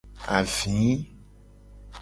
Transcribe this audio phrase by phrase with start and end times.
[0.37, 0.89] Avi.